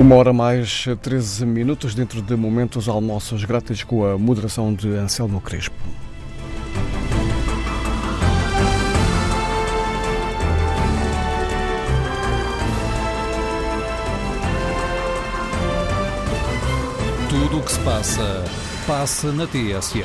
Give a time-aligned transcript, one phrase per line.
[0.00, 5.40] Uma hora mais 13 minutos dentro de momentos almoços grátis com a moderação de Anselmo
[5.40, 5.74] Crespo.
[17.30, 18.44] Tudo o que se passa,
[18.88, 20.04] passa na TSF.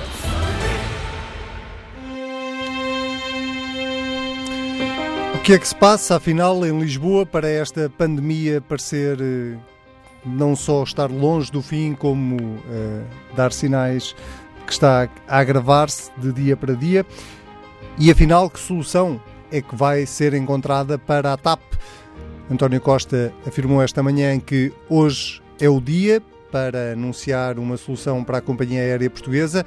[5.34, 9.58] O que é que se passa, afinal, em Lisboa para esta pandemia parecer eh,
[10.26, 13.06] não só estar longe do fim, como uh,
[13.36, 14.16] dar sinais
[14.66, 17.06] que está a agravar-se de dia para dia?
[17.98, 21.62] E afinal, que solução é que vai ser encontrada para a TAP?
[22.50, 28.40] António Costa afirmou esta manhã que hoje é o dia para anunciar uma solução para
[28.40, 29.66] a companhia aérea portuguesa.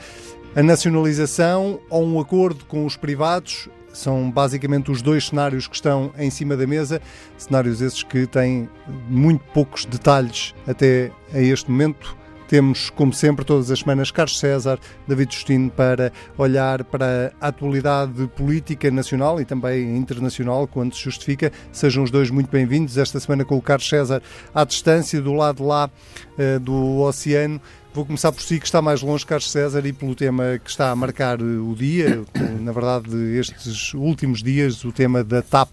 [0.54, 6.12] A nacionalização ou um acordo com os privados são basicamente os dois cenários que estão
[6.18, 7.00] em cima da mesa,
[7.36, 8.68] cenários esses que têm
[9.08, 12.16] muito poucos detalhes até a este momento.
[12.52, 18.26] Temos, como sempre, todas as semanas, Carlos César, David Justino, para olhar para a atualidade
[18.36, 21.50] política nacional e também internacional, quando se justifica.
[21.72, 22.98] Sejam os dois muito bem-vindos.
[22.98, 24.20] Esta semana com o Carlos César
[24.54, 27.58] à distância, do lado lá uh, do oceano.
[27.94, 30.90] Vou começar por si, que está mais longe, Carlos César, e pelo tema que está
[30.90, 32.22] a marcar eh, o dia,
[32.60, 35.70] na verdade, estes últimos dias, o tema da TAP,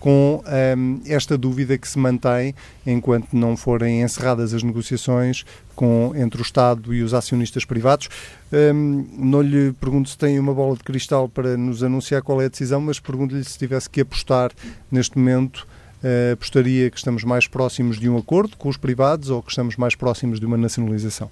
[0.00, 2.54] com um, ehm, esta dúvida que se mantém
[2.86, 8.08] enquanto não forem encerradas as negociações com, entre o Estado e os acionistas privados.
[8.52, 12.40] Um, ehm, não lhe pergunto se tem uma bola de cristal para nos anunciar qual
[12.40, 14.52] é a decisão, mas pergunto-lhe se tivesse que apostar
[14.90, 15.66] neste momento.
[15.98, 19.76] Uh, apostaria que estamos mais próximos de um acordo com os privados ou que estamos
[19.76, 21.28] mais próximos de uma nacionalização?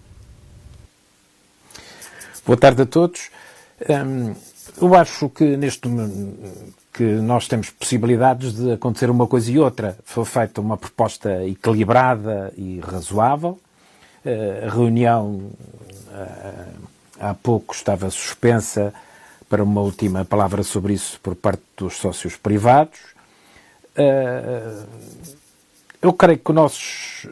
[2.44, 3.30] Boa tarde a todos.
[4.80, 5.88] eu acho que neste
[6.96, 9.98] que nós temos possibilidades de acontecer uma coisa e outra.
[10.02, 13.60] Foi feita uma proposta equilibrada e razoável.
[14.24, 15.50] Eh, a reunião
[16.10, 16.66] eh,
[17.20, 18.94] há pouco estava suspensa
[19.46, 22.98] para uma última palavra sobre isso por parte dos sócios privados.
[23.94, 24.82] Eh,
[26.00, 27.26] eu creio que nós,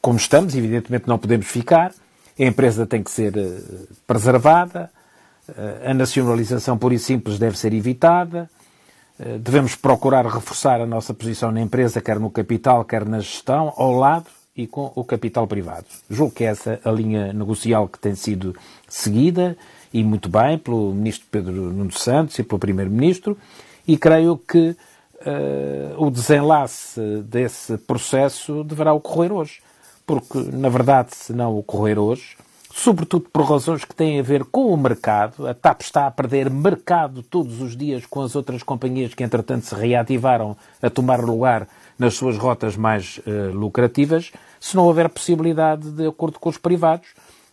[0.00, 1.92] como estamos, evidentemente não podemos ficar,
[2.38, 3.32] a empresa tem que ser
[4.06, 4.90] preservada,
[5.84, 8.50] a nacionalização pura e simples deve ser evitada,
[9.18, 13.72] eh, devemos procurar reforçar a nossa posição na empresa, quer no capital, quer na gestão,
[13.76, 14.26] ao lado
[14.56, 15.86] e com o capital privado.
[16.10, 18.54] Julgo que é essa a linha negocial que tem sido
[18.88, 19.56] seguida,
[19.92, 23.36] e muito bem, pelo Ministro Pedro Nuno Santos e pelo Primeiro-Ministro,
[23.86, 24.76] e creio que uh,
[26.02, 29.60] o desenlace desse processo deverá ocorrer hoje
[30.06, 32.36] porque, na verdade, se não ocorrer hoje,
[32.74, 36.50] sobretudo por razões que têm a ver com o mercado, a TAP está a perder
[36.50, 41.68] mercado todos os dias com as outras companhias que, entretanto, se reativaram a tomar lugar
[41.98, 47.08] nas suas rotas mais uh, lucrativas, se não houver possibilidade de acordo com os privados,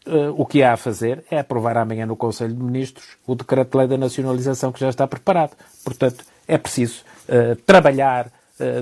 [0.07, 3.88] uh, o que há a fazer é aprovar amanhã no Conselho de Ministros o decreto-lei
[3.88, 5.51] da nacionalização que já está preparado.
[5.84, 8.31] Portanto, é preciso uh, trabalhar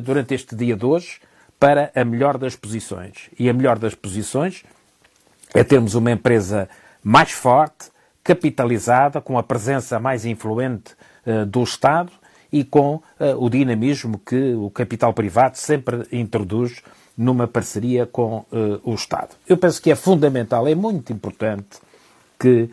[0.04, 1.20] durante este dia de hoje
[1.60, 3.30] para a melhor das posições.
[3.38, 4.64] E a melhor das posições
[5.54, 6.70] é termos uma empresa
[7.04, 7.90] mais forte,
[8.24, 10.94] capitalizada, com a presença mais influente
[11.26, 12.12] uh, do Estado
[12.52, 13.02] e com uh,
[13.38, 16.82] o dinamismo que o capital privado sempre introduz
[17.18, 19.30] numa parceria com uh, o Estado.
[19.48, 21.80] Eu penso que é fundamental, é muito importante
[22.38, 22.70] que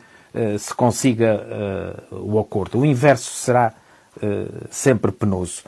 [0.58, 1.46] se consiga
[2.10, 2.80] o acordo.
[2.80, 3.72] O inverso será
[4.68, 5.62] sempre penoso.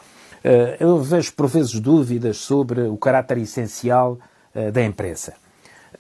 [0.81, 4.19] Eu vejo por vezes dúvidas sobre o caráter essencial
[4.73, 5.35] da empresa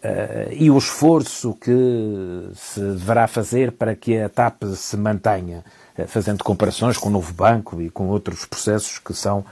[0.02, 5.64] eh, e o esforço que se deverá fazer para que a TAP se mantenha,
[6.08, 9.44] fazendo comparações com o novo banco e com outros processos que são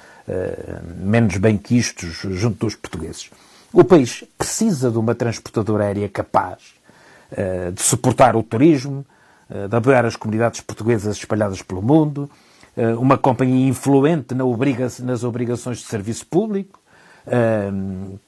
[0.98, 3.30] menos bem quistos junto dos portugueses.
[3.72, 6.74] O país precisa de uma transportadora aérea capaz
[7.72, 9.06] de suportar o turismo,
[9.48, 12.30] de apoiar as comunidades portuguesas espalhadas pelo mundo,
[12.98, 16.78] uma companhia influente nas obrigações de serviço público,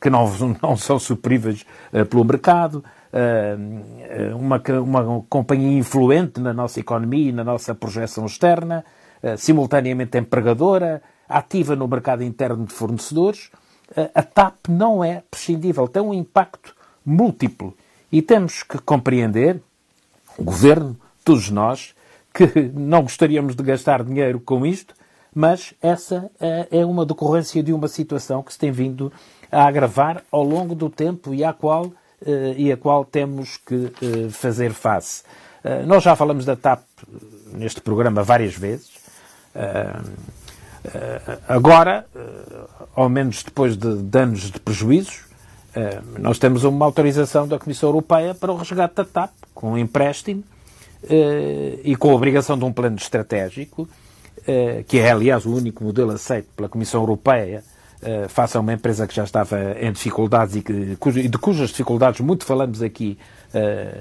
[0.01, 0.31] que não,
[0.63, 2.85] não são supríveis eh, pelo mercado,
[4.39, 8.85] uma, uma companhia influente na nossa economia e na nossa projeção externa,
[9.39, 13.51] simultaneamente empregadora, ativa no mercado interno de fornecedores.
[14.15, 16.77] A TAP não é prescindível, tem um impacto
[17.07, 17.75] múltiplo
[18.13, 19.63] e temos que compreender,
[20.37, 21.95] o governo, todos nós,
[22.35, 24.95] que não gostaríamos de gastar dinheiro com isto,
[25.37, 29.13] mas essa eh, é uma decorrência de uma situação que se tem vindo
[29.53, 31.93] a agravar ao longo do tempo e à qual,
[32.27, 35.23] eh, e a qual temos que eh, fazer face.
[35.85, 36.81] Nós já falamos da TAP
[37.53, 38.89] neste programa várias vezes.
[41.49, 42.07] Agora,
[42.95, 45.25] ao menos depois de, de anos de prejuízos,
[46.21, 50.45] nós temos uma autorização da Comissão Europeia para o resgate da TAP, com um empréstimo
[51.83, 53.89] e com a obrigação de um plano estratégico,
[54.87, 57.65] que é, aliás, o único modelo aceito pela Comissão Europeia
[58.03, 60.73] uh, face a uma empresa que já estava em dificuldades e, que,
[61.29, 63.19] de cujas dificuldades muito falamos aqui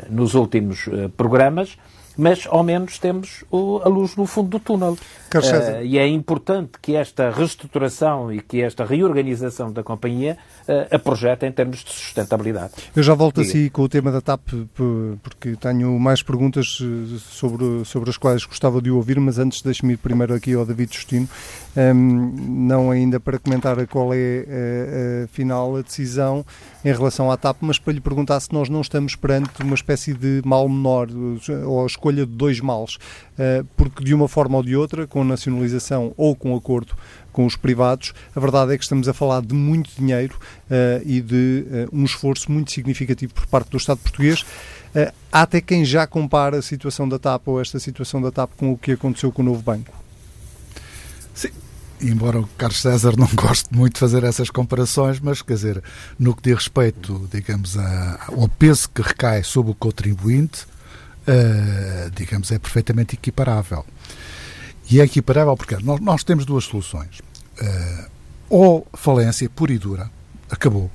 [0.10, 1.78] nos últimos programas
[2.18, 4.98] mas ao menos temos o, a luz no fundo do túnel.
[5.36, 10.98] Uh, e é importante que esta reestruturação e que esta reorganização da companhia uh, a
[10.98, 12.74] projete em termos de sustentabilidade.
[12.96, 13.50] Eu já volto Diga.
[13.50, 14.48] assim com o tema da TAP,
[15.22, 19.94] porque tenho mais perguntas eh, sobre, sobre as quais gostava de ouvir, mas antes deixe-me
[19.94, 21.28] ir primeiro aqui ao David Justino,
[21.76, 22.34] um,
[22.68, 26.46] não ainda para comentar qual é, afinal, a decisão
[26.86, 30.14] em relação à TAP, mas para lhe perguntar se nós não estamos perante uma espécie
[30.14, 31.08] de mal menor,
[31.66, 35.24] ou a escolha de dois males, uh, porque de uma forma ou de outra, com
[35.24, 36.96] nacionalização ou com acordo
[37.32, 40.36] com os privados, a verdade é que estamos a falar de muito dinheiro
[40.70, 44.46] uh, e de uh, um esforço muito significativo por parte do Estado português.
[45.32, 48.72] há até quem já compara a situação da TAP ou esta situação da TAP com
[48.72, 50.05] o que aconteceu com o novo banco.
[52.02, 55.84] Embora o Carlos César não goste muito de fazer essas comparações, mas quer dizer,
[56.20, 60.66] no que diz respeito, digamos, a, ao peso que recai sobre o contribuinte,
[61.28, 63.86] uh, digamos, é perfeitamente equiparável.
[64.90, 67.20] E é equiparável porque nós, nós temos duas soluções.
[67.62, 68.10] Uh,
[68.50, 70.12] ou falência pura e dura,
[70.52, 70.92] acabou,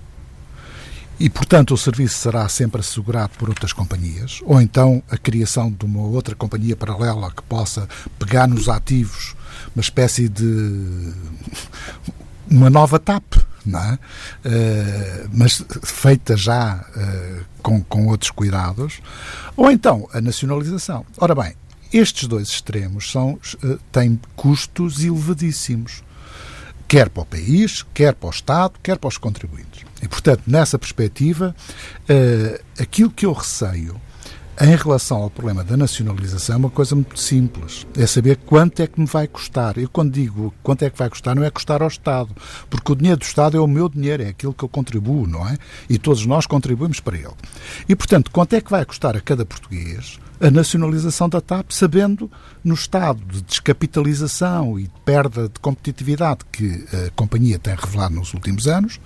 [1.21, 5.85] e, portanto, o serviço será sempre assegurado por outras companhias, ou então a criação de
[5.85, 7.87] uma outra companhia paralela que possa
[8.19, 9.37] pegar nos ativos,
[9.75, 11.13] uma espécie de
[12.51, 13.95] uma nova TAP, não é?
[13.95, 19.01] Uh, mas feita já uh, com, com outros cuidados,
[19.57, 21.05] ou então a nacionalização.
[21.19, 21.55] Ora bem,
[21.93, 26.03] estes dois extremos são, uh, têm custos elevadíssimos,
[26.89, 29.85] quer para o país, quer para o Estado, quer para os contribuintes.
[30.03, 31.55] E, portanto, nessa perspectiva,
[32.79, 34.01] aquilo que eu receio
[34.61, 37.87] em relação ao problema da nacionalização é uma coisa muito simples.
[37.97, 39.79] É saber quanto é que me vai custar.
[39.79, 42.35] Eu, quando digo quanto é que vai custar, não é custar ao Estado.
[42.69, 45.49] Porque o dinheiro do Estado é o meu dinheiro, é aquilo que eu contribuo, não
[45.49, 45.57] é?
[45.89, 47.35] E todos nós contribuímos para ele.
[47.89, 52.31] E, portanto, quanto é que vai custar a cada português a nacionalização da TAP, sabendo
[52.65, 58.33] no estado de descapitalização e de perda de competitividade que a companhia tem revelado nos
[58.33, 58.99] últimos anos,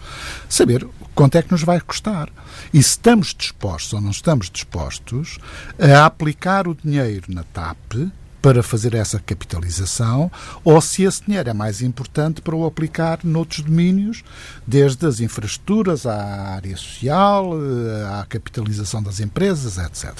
[0.49, 2.31] saber quanto é que nos vai custar.
[2.73, 5.39] E se estamos dispostos ou não estamos dispostos
[5.79, 8.11] a aplicar o dinheiro na TAP
[8.45, 10.31] para fazer essa capitalização,
[10.63, 14.23] ou se esse dinheiro é mais importante para o aplicar noutros domínios,
[14.67, 20.13] desde as infraestruturas à área social, eh, à capitalização das empresas, etc.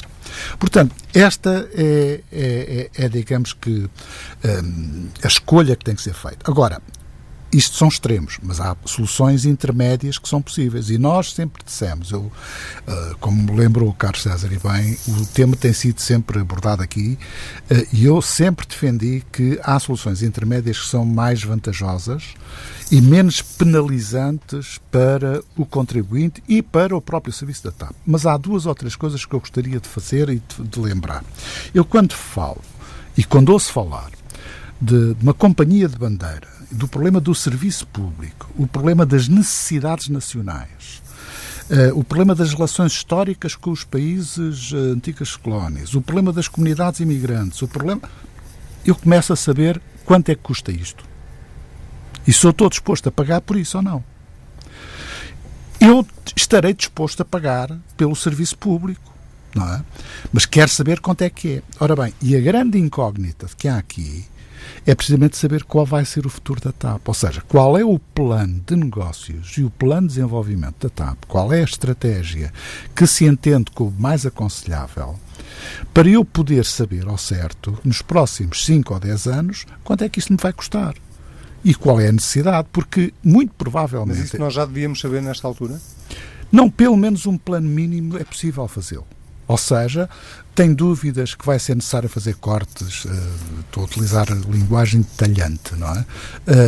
[0.59, 3.91] Portanto, esta é, é, é, é digamos que,
[4.43, 6.51] um, a escolha que tem que ser feita.
[6.51, 6.81] Agora,
[7.55, 10.91] isto são extremos, mas há soluções intermédias que são possíveis.
[10.91, 15.55] E nós sempre dissemos, eu, uh, como lembrou o Carlos César e bem, o tema
[15.55, 17.17] tem sido sempre abordado aqui,
[17.71, 22.25] uh, e eu sempre defendi que há soluções intermédias que são mais vantajosas
[22.91, 27.95] e menos penalizantes para o contribuinte e para o próprio serviço da TAP.
[28.05, 31.25] Mas há duas ou três coisas que eu gostaria de fazer e de, de lembrar.
[31.73, 32.61] Eu, quando falo
[33.17, 34.11] e quando ouço falar
[34.81, 40.09] de, de uma companhia de bandeira do problema do serviço público, o problema das necessidades
[40.09, 41.03] nacionais,
[41.71, 46.49] uh, o problema das relações históricas com os países uh, antigas colónias, o problema das
[46.49, 48.03] comunidades imigrantes, o problema.
[48.85, 51.05] Eu começo a saber quanto é que custa isto.
[52.27, 54.05] E sou estou disposto a pagar por isso ou não.
[55.81, 59.15] Eu estarei disposto a pagar pelo serviço público,
[59.55, 59.85] não é?
[60.33, 61.63] Mas quero saber quanto é que é.
[61.79, 64.27] Ora bem, e a grande incógnita que há aqui
[64.87, 67.07] é precisamente saber qual vai ser o futuro da TAP.
[67.07, 71.25] Ou seja, qual é o plano de negócios e o plano de desenvolvimento da TAP,
[71.27, 72.53] qual é a estratégia
[72.95, 75.19] que se entende como mais aconselhável
[75.93, 80.19] para eu poder saber ao certo, nos próximos 5 ou 10 anos, quanto é que
[80.19, 80.95] isto me vai custar.
[81.65, 84.19] E qual é a necessidade, porque muito provavelmente.
[84.19, 85.81] Mas isso nós já devíamos saber nesta altura?
[86.53, 89.07] Não, pelo menos um plano mínimo é possível fazê-lo.
[89.47, 90.09] Ou seja,
[90.55, 93.11] tem dúvidas que vai ser necessário fazer cortes, uh,
[93.61, 96.01] estou a utilizar a linguagem detalhante, não é?
[96.01, 96.07] Uh,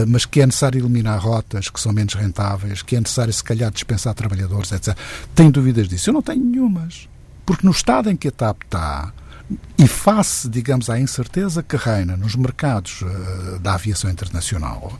[0.08, 3.70] mas que é necessário eliminar rotas que são menos rentáveis, que é necessário, se calhar,
[3.70, 4.96] dispensar trabalhadores, etc.
[5.34, 6.10] Tem dúvidas disso?
[6.10, 7.08] Eu não tenho nenhumas.
[7.44, 9.12] Porque no estado em que a TAP está,
[9.78, 14.98] e face, digamos, à incerteza que reina nos mercados uh, da aviação internacional,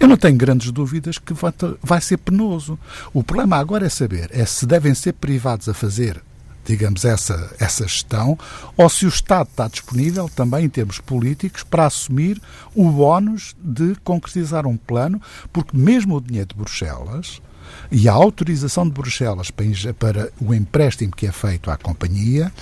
[0.00, 1.52] eu não tenho grandes dúvidas que vai,
[1.82, 2.78] vai ser penoso.
[3.12, 6.22] O problema agora é saber é se devem ser privados a fazer
[6.64, 8.38] digamos, essa, essa gestão,
[8.76, 12.40] ou se o Estado está disponível também em termos políticos para assumir
[12.74, 15.20] o ónus de concretizar um plano,
[15.52, 17.40] porque mesmo o dinheiro de Bruxelas
[17.90, 19.50] e a autorização de Bruxelas
[19.98, 22.52] para o empréstimo que é feito à companhia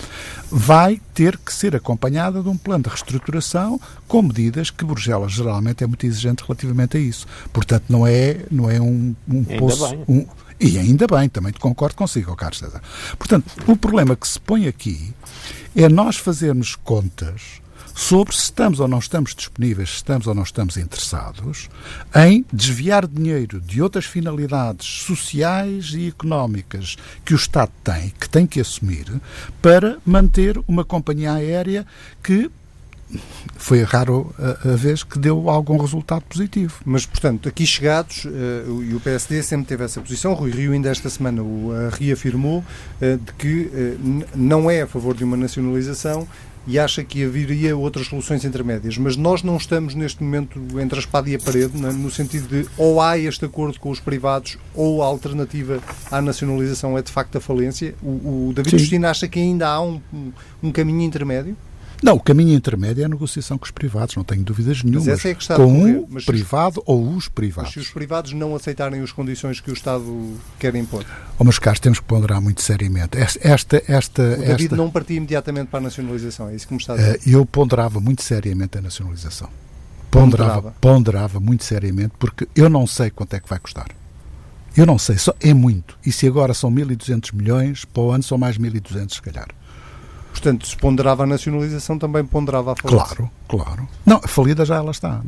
[0.50, 5.82] vai ter que ser acompanhada de um plano de reestruturação com medidas que Bruxelas geralmente
[5.84, 7.26] é muito exigente relativamente a isso.
[7.52, 9.94] Portanto, não é, não é um, um poço.
[10.08, 10.26] Um,
[10.62, 12.80] e ainda bem, também concordo consigo, Carlos César.
[13.18, 15.12] Portanto, o problema que se põe aqui
[15.74, 17.60] é nós fazermos contas
[17.94, 21.68] sobre se estamos ou não estamos disponíveis, se estamos ou não estamos interessados
[22.14, 28.46] em desviar dinheiro de outras finalidades sociais e económicas que o Estado tem, que tem
[28.46, 29.06] que assumir,
[29.60, 31.86] para manter uma companhia aérea
[32.22, 32.50] que
[33.56, 36.80] foi raro a, a, vez que deu algum resultado positivo.
[36.84, 40.90] Mas, portanto, aqui chegados, uh, e o PSD sempre teve essa posição, Rui Rio ainda
[40.90, 43.70] esta semana o uh, reafirmou, uh, de que
[44.34, 46.26] não é a favor de uma nacionalização
[46.66, 48.96] e acha que haveria outras soluções intermédias.
[48.96, 52.48] Mas nós não estamos neste momento entre a espada e a parede, né, no sentido
[52.48, 57.10] de ou há este acordo com os privados ou a alternativa à nacionalização é de
[57.10, 57.94] facto a falência.
[58.02, 60.00] O, o David Justino acha que ainda há um,
[60.62, 61.56] um caminho intermédio?
[62.02, 65.04] Não, o caminho intermédio é a negociação com os privados, não tenho dúvidas nenhuma.
[65.06, 67.74] Mas essa é a questão com um mas, privado ou os privados.
[67.74, 71.04] Mas se os privados não aceitarem as condições que o Estado quer impor?
[71.38, 73.16] Oh, meus caros, temos que ponderar muito seriamente.
[73.16, 74.76] Esta, esta, o David esta...
[74.76, 77.16] não partia imediatamente para a nacionalização, é isso que me está a dizer?
[77.18, 79.48] Uh, eu ponderava muito seriamente a nacionalização.
[80.10, 83.86] Ponderava, ponderava, ponderava muito seriamente, porque eu não sei quanto é que vai custar.
[84.76, 85.98] Eu não sei, só é muito.
[86.04, 89.48] E se agora são 1.200 milhões, para o ano são mais 1.200 se calhar.
[90.32, 93.16] Portanto, se ponderava a nacionalização, também ponderava a falência.
[93.16, 93.88] Claro, claro.
[94.04, 95.20] Não, a falida já ela está.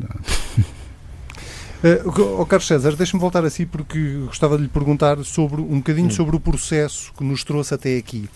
[1.83, 6.11] Uh, oh, Carlos César, deixe-me voltar assim porque gostava de lhe perguntar sobre, um bocadinho
[6.11, 6.17] Sim.
[6.17, 8.31] sobre o processo que nos trouxe até aqui.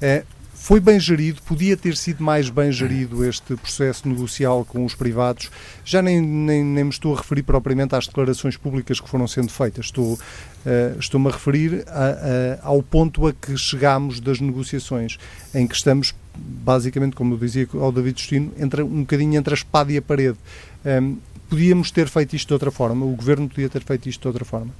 [0.00, 0.24] Uh,
[0.64, 5.50] foi bem gerido, podia ter sido mais bem gerido este processo negocial com os privados.
[5.84, 9.50] Já nem, nem, nem me estou a referir propriamente às declarações públicas que foram sendo
[9.50, 15.18] feitas, estou, uh, estou-me a referir a, a, ao ponto a que chegámos das negociações,
[15.54, 19.56] em que estamos, basicamente, como eu dizia ao David Justino, entre, um bocadinho entre a
[19.58, 20.38] espada e a parede.
[20.82, 21.16] Um, ehm,
[21.50, 24.46] podíamos ter feito isto de outra forma, o governo podia ter feito isto de outra
[24.46, 24.72] forma.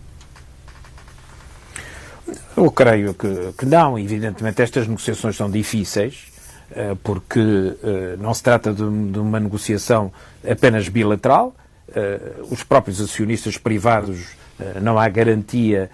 [2.57, 3.99] Eu creio que, que não.
[3.99, 6.33] Evidentemente, estas negociações são difíceis,
[6.75, 7.41] eh, porque
[7.83, 10.13] eh, não se trata de, uma negociação
[10.49, 11.55] apenas bilateral.
[11.95, 14.37] Eh, os próprios acionistas privados
[14.81, 15.91] não há garantia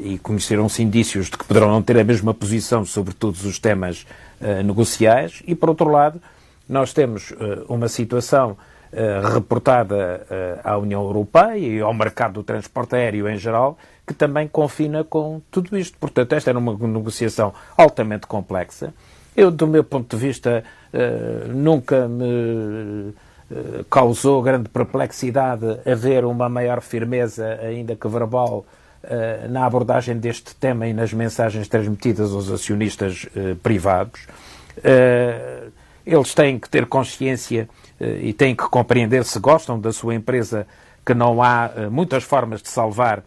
[0.00, 4.06] e conheceram-se indícios de que poderão não ter a mesma posição sobre todos os temas
[4.62, 5.42] negociais.
[5.46, 6.20] E, por outro lado,
[6.68, 7.32] nós temos
[7.66, 8.54] uma situação
[9.32, 10.26] reportada
[10.62, 15.40] à União Europeia e ao mercado do transporte aéreo em geral, que também confina com
[15.50, 15.96] tudo isto.
[15.98, 18.92] Portanto, esta era uma negociação altamente complexa.
[19.36, 23.12] Eu, do meu ponto de vista, uh, nunca me
[23.50, 28.64] uh, causou grande perplexidade haver uma maior firmeza, ainda que verbal,
[29.02, 33.26] uh, na abordagem deste tema e nas mensagens transmitidas aos acionistas
[33.62, 34.26] privados.
[36.06, 37.68] eles têm que ter consciência
[38.00, 40.66] e têm que compreender, se gostam da sua empresa,
[41.04, 43.22] que não há muitas formas de salvar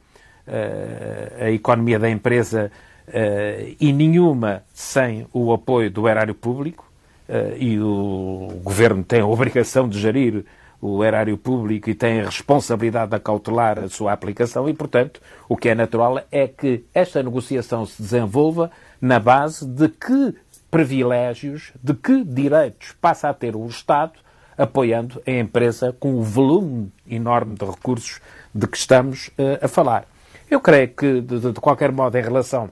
[1.39, 2.71] a economia da empresa
[3.07, 6.89] uh, e nenhuma sem o apoio do erário público,
[7.29, 10.45] uh, e o governo tem a obrigação de gerir
[10.79, 15.57] o erário público e tem a responsabilidade de cautelar a sua aplicação e, portanto, o
[15.57, 18.69] que é natural é que esta negociação se desenvolva
[19.01, 20.35] na base de que
[20.69, 24.13] privilégios, de que direitos passa a ter o Estado
[24.55, 28.19] apoiando a empresa com o volume enorme de recursos
[28.53, 30.05] de que estamos uh, a falar.
[30.49, 32.69] Eu creio que, de, de, qualquer modo, em relação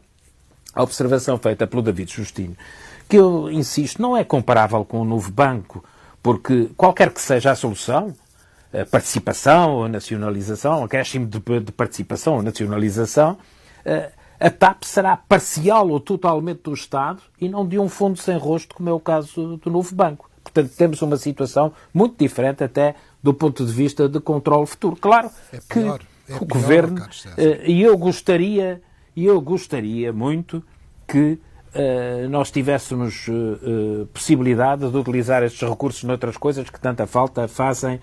[0.74, 2.56] à observação feita pelo David Justino,
[3.08, 5.84] que eu insisto, não é comparável com o novo banco,
[6.24, 8.14] porque qualquer que seja a solução,
[8.74, 13.38] a participação ou nacionalização, acréscimo de, de participação ou nacionalização,
[13.86, 18.38] eh, a TAP será parcial ou totalmente do Estado e não de um fundo sem
[18.38, 20.30] rosto, como é o caso do novo banco.
[20.44, 24.96] Portanto, temos uma situação muito diferente até do ponto de vista de controle futuro.
[24.96, 27.06] Claro é que é o governo
[27.38, 28.82] eh, e eu gostaria
[29.16, 30.64] e eu gostaria muito
[31.08, 31.40] que
[31.74, 38.00] uh, nós tivéssemos uh, possibilidade de utilizar estes recursos noutras coisas que tanta falta fazem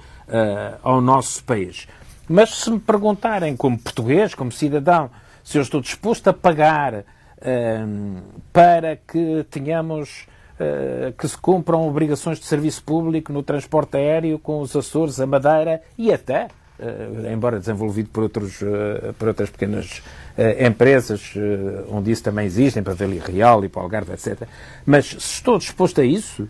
[0.83, 1.87] ao nosso país.
[2.27, 5.11] Mas se me perguntarem como português, como cidadão,
[5.45, 7.05] se eu estou disposto a pagar
[8.51, 10.27] para que tenhamos
[11.19, 15.83] que se cumpram obrigações de serviço público no transporte aéreo com os Açores, a Madeira
[15.99, 16.49] e até
[17.33, 18.61] embora desenvolvido por, outros,
[19.19, 20.03] por outras pequenas
[20.59, 21.35] empresas,
[21.89, 24.43] onde isso também existem, para Vila Real e para o Algarve, etc.
[24.85, 26.49] Mas se estou disposto a isso,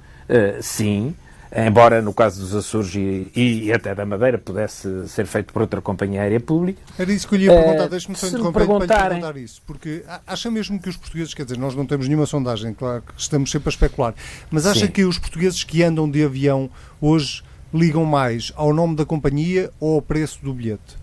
[0.60, 1.14] sim,
[1.54, 5.80] embora no caso dos Açores e, e, até da Madeira pudesse ser feito por outra
[5.80, 6.80] companhia aérea pública.
[6.98, 9.62] Era isso que eu lhe ia perguntar, uh, deixe-me só interromper para lhe perguntar isso,
[9.66, 13.20] porque acha mesmo que os portugueses, quer dizer, nós não temos nenhuma sondagem, claro que
[13.20, 14.14] estamos sempre a especular,
[14.50, 14.92] mas acha Sim.
[14.92, 16.70] que os portugueses que andam de avião
[17.00, 21.02] hoje ligam mais ao nome da companhia ou ao preço do bilhete?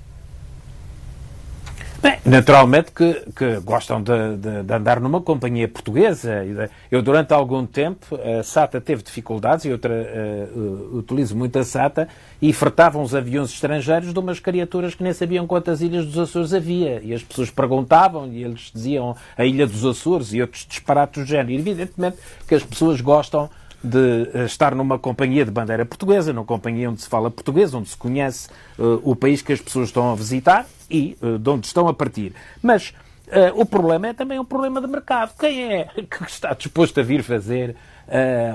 [2.01, 6.45] Bem, naturalmente que, que gostam de, de, de, andar numa companhia portuguesa.
[6.89, 12.07] Eu, durante algum tempo, a SATA teve dificuldades, e outra uh, utilizo muito a SATA,
[12.41, 16.53] e fretavam os aviões estrangeiros de umas criaturas que nem sabiam quantas ilhas dos Açores
[16.53, 17.01] havia.
[17.03, 21.27] E as pessoas perguntavam, e eles diziam a Ilha dos Açores e outros disparatos do
[21.27, 21.51] género.
[21.51, 23.49] E, evidentemente que as pessoas gostam
[23.83, 27.89] de eh, estar numa companhia de bandeira portuguesa, numa companhia onde se fala português, onde
[27.89, 31.67] se conhece uh, o país que as pessoas estão a visitar e uh, de onde
[31.67, 32.33] estão a partir.
[32.61, 32.93] Mas
[33.27, 35.33] uh, o problema é também um problema de mercado.
[35.39, 37.75] Quem é que está disposto a vir fazer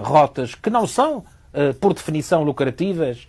[0.03, 1.25] rotas que não são,
[1.81, 3.29] por definição, lucrativas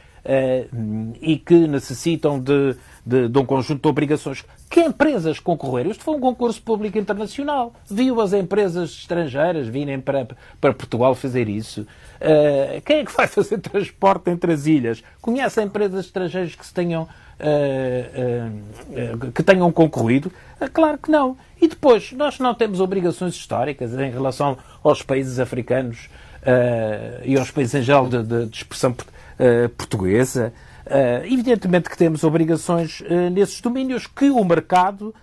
[1.22, 4.44] e que necessitam de de, de, um conjunto de obrigações.
[4.70, 5.91] Que empresas concorreram?
[5.91, 7.74] Isto foi um concurso público internacional.
[7.89, 10.27] Viu as empresas estrangeiras virem para,
[10.60, 11.82] para Portugal fazer isso?
[11.82, 15.03] Uh, quem é que vai fazer transporte entre as ilhas?
[15.22, 17.08] Conhece empresas estrangeiras que se tenham, uh,
[19.32, 20.32] que tenham concorrido?
[20.74, 21.38] claro que não.
[21.62, 26.10] E depois, nós não temos obrigações históricas em relação aos países africanos
[27.24, 29.14] e aos países em geral de, de expressão portuguesa.
[29.37, 35.13] Uh, evidentemente que temos obrigações uh, nesses domínios que o mercado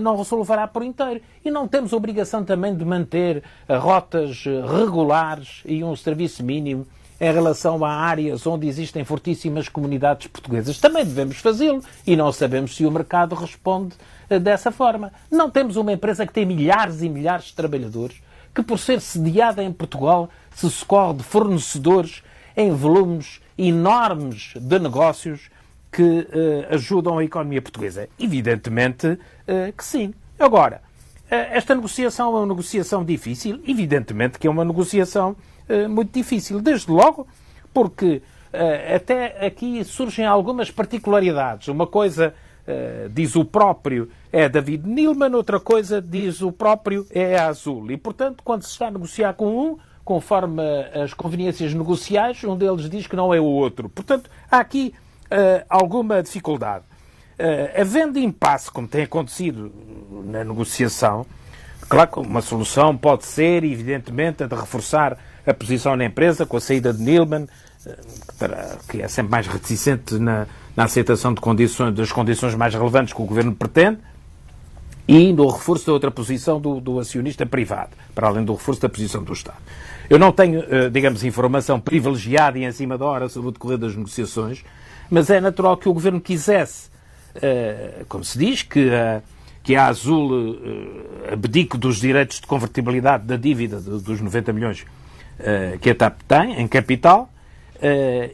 [0.00, 1.20] não resolverá por inteiro.
[1.44, 6.86] E não temos obrigação também de manter rotas regulares e um serviço mínimo
[7.20, 10.78] em relação a áreas onde existem fortíssimas comunidades portuguesas.
[10.78, 13.96] Também devemos fazê-lo e não sabemos se o mercado responde
[14.40, 15.12] dessa forma.
[15.28, 18.22] Não temos uma empresa que tem milhares e milhares de trabalhadores
[18.54, 22.22] que, por ser sediada em Portugal, se socorre de fornecedores
[22.56, 25.50] em volumes enormes de negócios
[25.90, 28.08] que uh, ajudam a economia portuguesa?
[28.18, 30.12] Evidentemente uh, que sim.
[30.38, 30.82] Agora,
[31.30, 33.60] uh, esta negociação é uma negociação difícil?
[33.66, 35.36] Evidentemente que é uma negociação
[35.88, 36.60] muito difícil.
[36.60, 37.26] Desde logo,
[37.72, 38.20] porque
[38.94, 41.68] até aqui surgem algumas particularidades.
[41.68, 42.34] Uma coisa,
[43.10, 47.90] diz o próprio, é David Nilman, outra coisa, diz o próprio, é Azul.
[47.90, 50.62] E, portanto, quando se está a negociar com um, conforme
[50.92, 53.88] as conveniências negociais, um deles diz que não é o outro.
[53.88, 56.84] Portanto, há aqui uh, alguma dificuldade.
[57.38, 59.72] Uh, havendo impasse, como tem acontecido
[60.26, 61.26] na negociação,
[61.88, 66.56] claro que uma solução pode ser, evidentemente, a de reforçar a posição na empresa com
[66.56, 71.94] a saída de Nilman, uh, que é sempre mais reticente na, na aceitação de condições,
[71.94, 73.98] das condições mais relevantes que o Governo pretende,
[75.06, 78.88] e no reforço da outra posição do, do acionista privado, para além do reforço da
[78.88, 79.58] posição do Estado.
[80.08, 83.78] Eu não tenho, eh, digamos, informação privilegiada e em cima da hora sobre o decorrer
[83.78, 84.64] das negociações,
[85.10, 86.90] mas é natural que o Governo quisesse,
[87.36, 89.22] eh, como se diz, que a,
[89.62, 90.58] que a Azul
[91.26, 94.84] eh, abdique dos direitos de convertibilidade da dívida dos 90 milhões
[95.80, 97.28] que a TAP tem em capital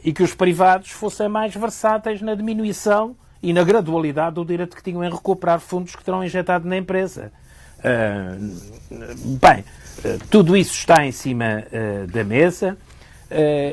[0.03, 4.83] e que os privados fossem mais versáteis na diminuição e na gradualidade do direito que
[4.83, 7.31] tinham em recuperar fundos que terão injetado na empresa.
[9.39, 9.63] Bem,
[10.03, 12.77] eh, tudo isso está em cima uh, da mesa.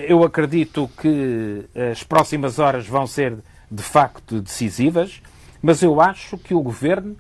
[0.07, 5.21] Eu acredito que as próximas horas vão ser de facto decisivas,
[5.61, 7.16] mas eu acho que o governo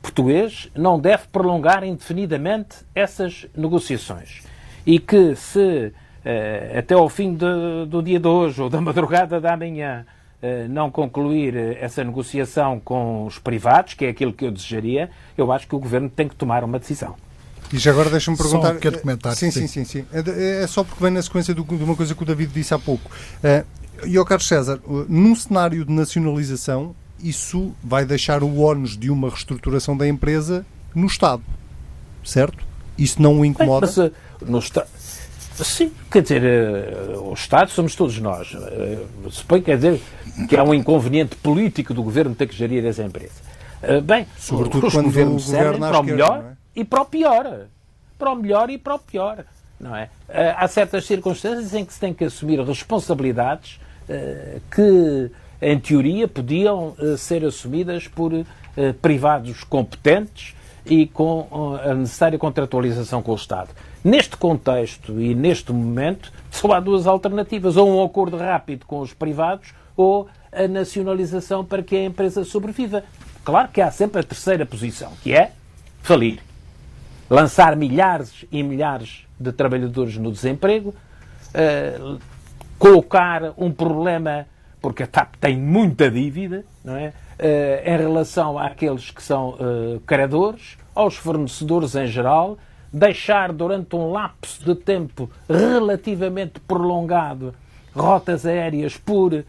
[0.00, 4.42] português não deve prolongar indefinidamente essas negociações.
[4.86, 5.92] E que se
[6.78, 10.06] até ao fim de, do dia de hoje ou da madrugada da manhã
[10.68, 15.68] não concluir essa negociação com os privados, que é aquilo que eu desejaria, eu acho
[15.68, 17.14] que o governo tem que tomar uma decisão.
[17.72, 18.66] E já agora deixa-me perguntar.
[18.66, 19.38] Só um pequeno comentário.
[19.38, 19.84] Sim, sim, sim.
[19.84, 20.04] sim.
[20.12, 22.78] É, é, só porque vem na sequência de uma coisa que o David disse há
[22.78, 23.10] pouco.
[24.04, 29.30] E ao Carlos César, num cenário de nacionalização, isso vai deixar o ónus de uma
[29.30, 31.42] reestruturação da empresa no Estado.
[32.24, 32.64] Certo?
[32.98, 33.86] Isso não o incomoda?
[33.86, 34.88] Bem, mas, no Estado.
[35.62, 38.52] Sim, quer dizer, uh, o Estado somos todos nós.
[38.52, 40.00] Uh, suponho, quer dizer,
[40.48, 43.34] que há um inconveniente político do governo ter que gerir essa empresa.
[43.82, 47.66] Uh, bem, Sobretudo os quando governos servem para o melhor e para o pior.
[48.18, 49.44] Para o melhor e para o pior.
[49.78, 50.08] Não é?
[50.28, 53.80] Eh, há certas circunstâncias em que se tem que assumir responsabilidades
[54.70, 58.30] que, em teoria, podiam ser assumidas por
[59.00, 63.70] privados competentes e com a necessária contratualização com o Estado.
[64.02, 69.12] Neste contexto e neste momento, só há duas alternativas: ou um acordo rápido com os
[69.14, 73.04] privados, ou a nacionalização para que a empresa sobreviva.
[73.44, 75.52] Claro que há sempre a terceira posição, que é
[76.02, 76.40] falir.
[77.30, 80.94] Lançar milhares e milhares de trabalhadores no desemprego,
[81.54, 82.18] uh,
[82.78, 84.46] colocar um problema,
[84.80, 87.12] porque a TAP tem muita dívida, não é?
[87.42, 92.56] Uh, em relação àqueles que são uh, credores, aos fornecedores em geral,
[92.92, 97.52] deixar durante um lapso de tempo relativamente prolongado
[97.94, 99.44] rotas aéreas por uh,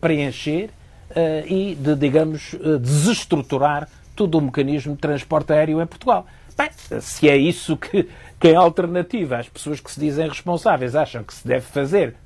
[0.00, 0.70] preencher
[1.10, 6.26] uh, e de, digamos, uh, desestruturar todo o mecanismo de transporte aéreo em Portugal.
[6.56, 6.70] Bem,
[7.00, 8.08] se é isso que,
[8.40, 12.16] que, em alternativa, as pessoas que se dizem responsáveis acham que se deve fazer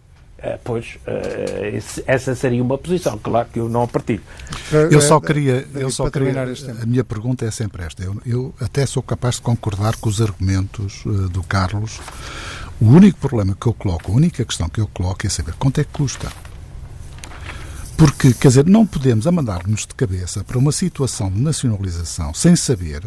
[0.64, 4.22] pois uh, essa seria uma posição, claro que eu não a partilho.
[4.90, 6.42] Eu só queria, eu só queria
[6.82, 8.02] a minha pergunta é sempre esta.
[8.02, 12.00] Eu, eu, até sou capaz de concordar com os argumentos uh, do Carlos.
[12.80, 15.80] O único problema que eu coloco, a única questão que eu coloco é saber quanto
[15.80, 16.28] é que custa.
[17.96, 23.02] Porque, quer dizer, não podemos amandar-nos de cabeça para uma situação de nacionalização sem saber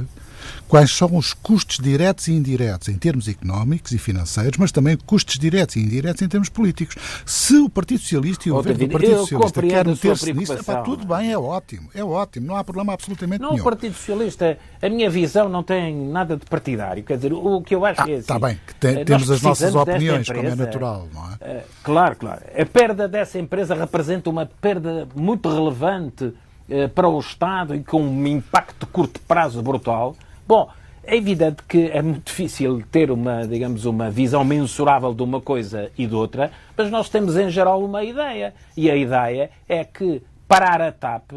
[0.68, 5.38] quais são os custos diretos e indiretos em termos económicos e financeiros, mas também custos
[5.38, 6.96] diretos e indiretos em termos políticos.
[7.26, 11.06] Se o Partido Socialista e o governo do Partido Socialista querem meter-se nisso, epá, tudo
[11.06, 13.64] bem, é ótimo, é ótimo, não há problema absolutamente não, nenhum.
[13.64, 17.62] Não, o Partido Socialista, a minha visão não tem nada de partidário, quer dizer, o
[17.62, 18.20] que eu acho ah, é assim...
[18.20, 21.34] Está bem, que tem, temos as nossas opiniões, empresa, como é natural, não é?
[21.34, 22.42] Uh, claro, claro.
[22.58, 28.02] A perda dessa empresa representa uma perda muito relevante uh, para o Estado e com
[28.02, 30.16] um impacto de curto prazo brutal.
[30.48, 30.70] Bom,
[31.04, 35.92] é evidente que é muito difícil ter uma, digamos, uma visão mensurável de uma coisa
[35.98, 38.54] e de outra, mas nós temos em geral uma ideia.
[38.76, 41.32] E a ideia é que parar a TAP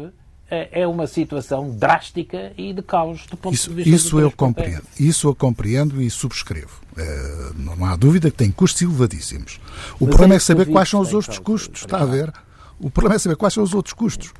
[0.49, 4.31] eh, é uma situação drástica e de caos do ponto isso, de vista Isso eu
[4.31, 4.83] compreendo.
[4.99, 6.81] Isso eu compreendo e subscrevo.
[6.97, 9.59] É, não há dúvida que tem custos elevadíssimos.
[9.99, 11.81] O mas problema é, saber quais são os outros custos.
[11.81, 12.33] Está a ver?
[12.79, 14.33] O problema é saber quais são os outros custos.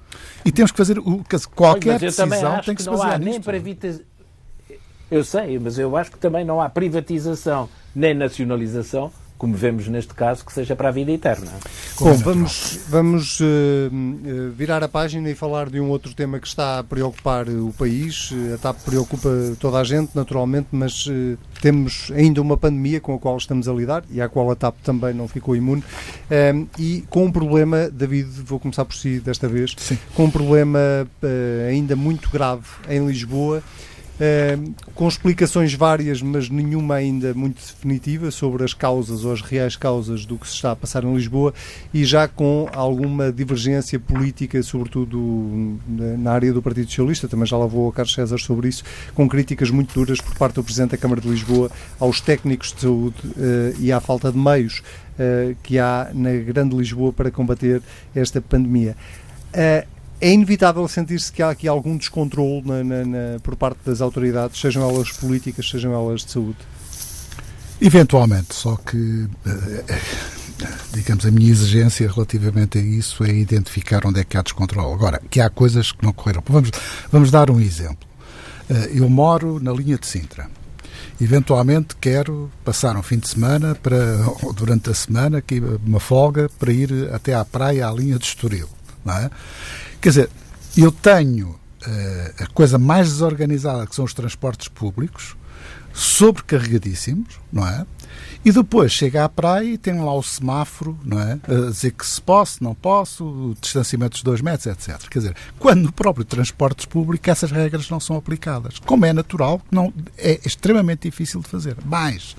[0.43, 2.29] E temos que fazer o, qualquer decisão
[2.61, 3.31] tem que, que se basear nisto.
[3.31, 3.59] Nem para
[5.11, 10.13] eu sei, mas eu acho que também não há privatização nem nacionalização, como vemos neste
[10.13, 11.49] caso, que seja para a vida eterna.
[11.97, 13.45] Bom, vamos, vamos uh,
[14.53, 18.33] virar a página e falar de um outro tema que está a preocupar o país.
[18.53, 23.17] A TAP preocupa toda a gente, naturalmente, mas uh, temos ainda uma pandemia com a
[23.17, 25.85] qual estamos a lidar e à qual a TAP também não ficou imune.
[26.29, 29.97] Um, e com um problema, David, vou começar por si desta vez, Sim.
[30.15, 30.79] com um problema
[31.23, 33.63] uh, ainda muito grave em Lisboa
[34.93, 40.25] com explicações várias, mas nenhuma ainda muito definitiva sobre as causas ou as reais causas
[40.25, 41.53] do que se está a passar em Lisboa
[41.93, 47.65] e já com alguma divergência política, sobretudo na área do Partido Socialista, também já lá
[47.65, 48.83] vou a Carlos César sobre isso,
[49.15, 52.81] com críticas muito duras por parte do Presidente da Câmara de Lisboa aos técnicos de
[52.81, 57.81] saúde uh, e à falta de meios uh, que há na Grande Lisboa para combater
[58.13, 58.95] esta pandemia.
[60.21, 64.59] É inevitável sentir-se que há aqui algum descontrole na, na, na, por parte das autoridades,
[64.59, 66.57] sejam elas políticas, sejam elas de saúde?
[67.81, 69.99] Eventualmente, só que, eh,
[70.93, 74.93] digamos, a minha exigência relativamente a isso é identificar onde é que há descontrole.
[74.93, 76.43] Agora, que há coisas que não correram.
[76.45, 76.71] Vamos,
[77.09, 78.05] vamos dar um exemplo.
[78.69, 80.49] Eh, eu moro na linha de Sintra.
[81.21, 84.17] Eventualmente quero passar um fim de semana para,
[84.55, 85.41] durante a semana,
[85.85, 88.67] uma folga para ir até à praia à linha de Estoril.
[89.05, 89.29] Não é?
[90.01, 90.29] Quer dizer,
[90.77, 95.35] eu tenho uh, a coisa mais desorganizada que são os transportes públicos,
[95.93, 97.85] sobrecarregadíssimos, não é?
[98.43, 101.39] E depois chega à praia e tem lá o semáforo, não é?
[101.47, 105.09] A dizer que se posso, não posso, distanciamentos de 2 metros, etc.
[105.09, 108.79] Quer dizer, quando no próprio transporte público essas regras não são aplicadas.
[108.79, 111.75] Como é natural, não, é extremamente difícil de fazer.
[111.85, 112.35] Mas,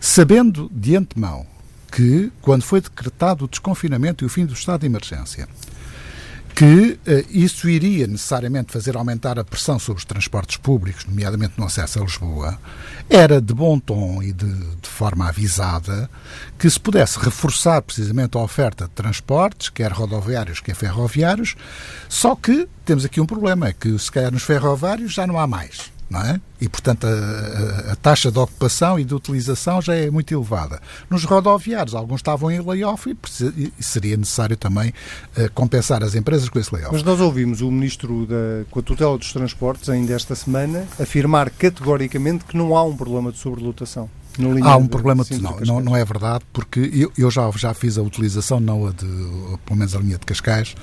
[0.00, 1.46] sabendo de antemão
[1.92, 5.48] que, quando foi decretado o desconfinamento e o fim do estado de emergência,
[6.54, 11.66] que uh, isso iria necessariamente fazer aumentar a pressão sobre os transportes públicos, nomeadamente no
[11.66, 12.58] acesso a Lisboa,
[13.10, 16.08] era de bom tom e de, de, forma avisada
[16.56, 21.56] que se pudesse reforçar precisamente a oferta de transportes, quer rodoviários, quer ferroviários,
[22.08, 25.46] só que temos aqui um problema, é que se calhar nos ferroviários já não há
[25.46, 26.40] mais é?
[26.60, 30.80] E, portanto, a, a, taxa de ocupação e de utilização já é muito elevada.
[31.10, 36.48] Nos rodoviários, alguns estavam em layoff e, e seria necessário também uh, compensar as empresas
[36.48, 36.92] com esse layoff.
[36.92, 41.50] Mas nós ouvimos o Ministro da, com a tutela dos transportes, ainda esta semana, afirmar
[41.50, 44.08] categoricamente que não há um problema de sobrelotação.
[44.62, 47.96] Há um problema de, não, não, não, é verdade, porque eu, eu, já, já fiz
[47.98, 49.06] a utilização, não a de,
[49.64, 50.74] pelo menos a linha de Cascais,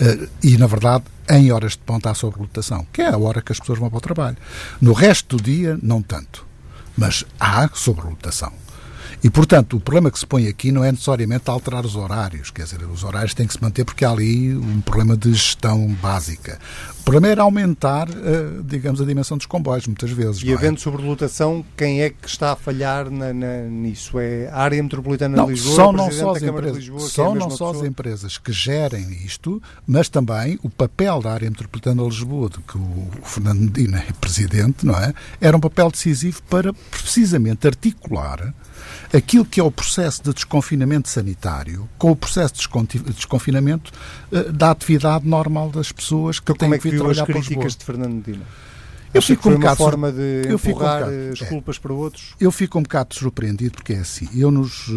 [0.00, 3.52] uh, e na verdade, em horas de ponta há sobrelotação, que é a hora que
[3.52, 4.36] as pessoas vão para o trabalho.
[4.80, 6.46] No resto do dia, não tanto,
[6.96, 8.52] mas há sobrelotação.
[9.22, 12.64] E, portanto, o problema que se põe aqui não é necessariamente alterar os horários, quer
[12.64, 16.58] dizer, os horários têm que se manter porque há ali um problema de gestão básica.
[16.98, 20.42] O problema era aumentar, uh, digamos, a dimensão dos comboios, muitas vezes.
[20.42, 20.54] E é?
[20.54, 24.18] havendo sobrelotação, quem é que está a falhar na, na, nisso?
[24.18, 25.76] É a área metropolitana não, de Lisboa?
[25.76, 29.62] São não só, as empresas, Lisboa, são é não só as empresas que gerem isto,
[29.86, 34.12] mas também o papel da área metropolitana de Lisboa, de que o Fernando Medina é
[34.20, 35.14] presidente, não é?
[35.40, 38.52] Era um papel decisivo para precisamente articular
[39.12, 43.92] aquilo que é o processo de desconfinamento sanitário com o processo de desconfinamento
[44.30, 47.84] uh, da atividade normal das pessoas que então, têm que, vir trabalhar as críticas de
[47.84, 48.44] Fernando Medina?
[49.14, 51.80] Eu fico foi um uma forma de eu empurrar um bocado, as culpas é.
[51.80, 52.34] para outros?
[52.40, 54.88] Eu fico um bocado surpreendido porque é assim, eu nos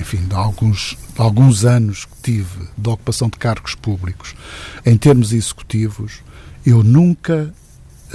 [0.00, 4.34] enfim, de alguns, de alguns anos que tive de ocupação de cargos públicos
[4.84, 6.22] em termos executivos,
[6.64, 7.52] eu nunca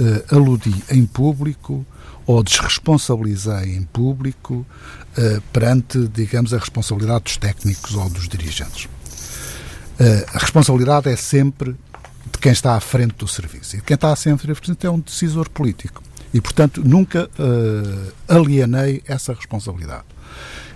[0.00, 1.86] uh, aludi em público
[2.26, 4.66] ou desresponsabilizei em público
[5.16, 8.86] uh, perante, digamos, a responsabilidade dos técnicos ou dos dirigentes.
[8.86, 11.76] Uh, a responsabilidade é sempre
[12.32, 13.76] de quem está à frente do serviço.
[13.76, 16.02] E quem está à frente é um decisor político.
[16.34, 20.04] E, portanto, nunca uh, alienei essa responsabilidade.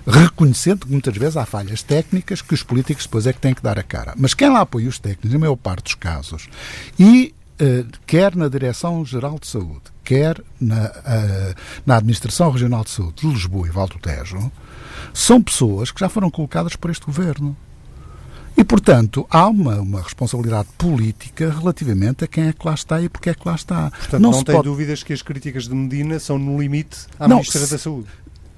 [0.06, 3.62] Reconhecendo que muitas vezes há falhas técnicas que os políticos depois é que têm que
[3.62, 4.14] dar a cara.
[4.16, 6.48] Mas quem lá apoia os técnicos, na maior parte dos casos,
[6.98, 7.34] e
[8.06, 13.66] quer na Direção-Geral de Saúde, quer na, uh, na Administração Regional de Saúde de Lisboa
[13.66, 14.50] e Valdo Tejo,
[15.12, 17.56] são pessoas que já foram colocadas por este governo.
[18.56, 23.08] E, portanto, há uma, uma responsabilidade política relativamente a quem é que lá está e
[23.08, 23.90] porque é que lá está.
[23.90, 24.68] Portanto, não, não tem pode...
[24.68, 27.70] dúvidas que as críticas de Medina são no limite à não, Ministra se...
[27.70, 28.08] da Saúde.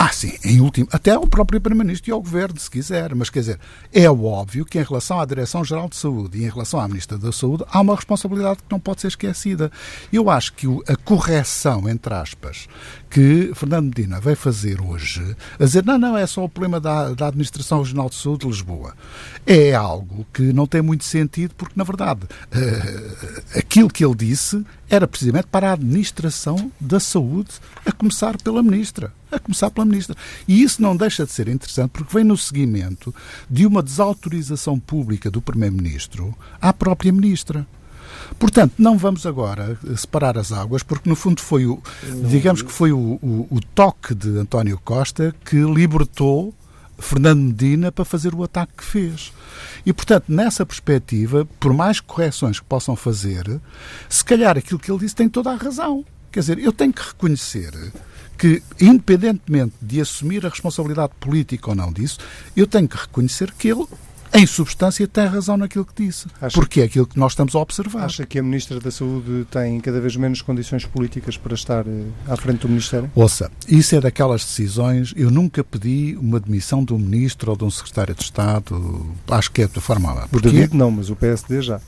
[0.05, 3.39] Ah, sim, em último, até ao próprio Primeiro-Ministro e ao Governo, se quiser, mas quer
[3.39, 3.61] dizer,
[3.93, 7.31] é óbvio que em relação à Direção-Geral de Saúde e em relação à Ministra da
[7.31, 9.71] Saúde há uma responsabilidade que não pode ser esquecida.
[10.13, 12.67] Eu acho que a correção, entre aspas,
[13.13, 17.13] que Fernando Medina veio fazer hoje, a dizer, não, não, é só o problema da,
[17.13, 18.95] da Administração Regional de Saúde de Lisboa,
[19.47, 24.65] é algo que não tem muito sentido, porque, na verdade, uh, aquilo que ele disse
[24.89, 27.51] era precisamente para a Administração da Saúde,
[27.85, 30.15] a começar pela Ministra a começar pela Ministra.
[30.47, 33.15] E isso não deixa de ser interessante porque vem no seguimento
[33.49, 37.67] de uma desautorização pública do Primeiro-Ministro à própria Ministra.
[38.39, 41.83] Portanto, não vamos agora separar as águas, porque no fundo foi o,
[42.29, 46.55] digamos que foi o, o, o toque de António Costa que libertou
[46.99, 49.33] Fernando Medina para fazer o ataque que fez.
[49.85, 53.61] E, portanto, nessa perspectiva, por mais correções que possam fazer,
[54.09, 56.05] se calhar aquilo que ele disse tem toda a razão.
[56.31, 57.73] Quer dizer, eu tenho que reconhecer
[58.39, 62.19] que, independentemente de assumir a responsabilidade política ou não disso,
[62.57, 63.87] eu tenho que reconhecer que ele
[64.35, 66.27] em substância, tem razão naquilo que disse.
[66.41, 68.05] Acha, porque é aquilo que nós estamos a observar.
[68.05, 72.05] Acha que a Ministra da Saúde tem cada vez menos condições políticas para estar eh,
[72.27, 73.11] à frente do Ministério?
[73.15, 75.13] Ouça, isso é daquelas decisões.
[75.17, 79.07] Eu nunca pedi uma demissão de um Ministro ou de um Secretário de Estado.
[79.29, 80.27] Acho que é de forma.
[80.31, 80.49] Porque...
[80.49, 81.81] O David não, mas o PSD já.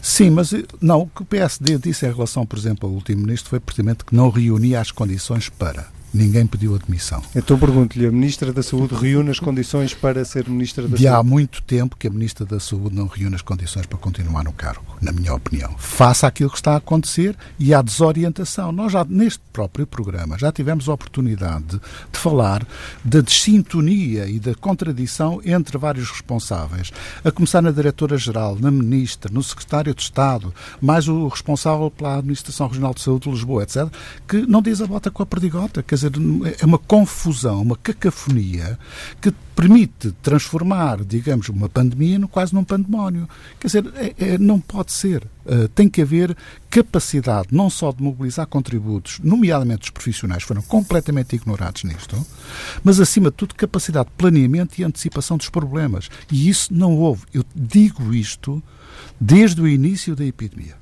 [0.00, 3.22] Sim, mas eh, não, o que o PSD disse em relação, por exemplo, ao último
[3.22, 5.88] ministro foi precisamente que não reunia as condições para.
[6.12, 7.22] Ninguém pediu admissão.
[7.34, 11.06] Então pergunto-lhe, a Ministra da Saúde reúne as condições para ser Ministra da De Saúde?
[11.06, 14.52] há muito tempo que a Ministra da Saúde não reúne as condições para continuar no
[14.52, 15.74] cargo, na minha opinião.
[15.78, 18.72] Faça aquilo que está a acontecer e há desorientação.
[18.72, 21.80] Nós já, neste próprio programa, já tivemos a oportunidade de,
[22.12, 22.66] de falar
[23.04, 26.90] da desintonia e da contradição entre vários responsáveis,
[27.24, 32.66] a começar na Diretora-Geral, na Ministra, no Secretário de Estado, mais o responsável pela Administração
[32.66, 33.86] Regional de Saúde de Lisboa, etc.,
[34.26, 36.12] que não diz a bota com a perdigota, que dizer,
[36.60, 38.78] é uma confusão, uma cacofonia
[39.20, 43.28] que permite transformar, digamos, uma pandemia no quase num pandemónio.
[43.58, 45.26] Quer dizer, é, é, não pode ser.
[45.44, 46.36] Uh, tem que haver
[46.68, 52.24] capacidade não só de mobilizar contributos, nomeadamente os profissionais, foram completamente ignorados nisto,
[52.84, 56.08] mas acima de tudo capacidade de planeamento e antecipação dos problemas.
[56.30, 57.24] E isso não houve.
[57.34, 58.62] Eu digo isto
[59.20, 60.80] desde o início da epidemia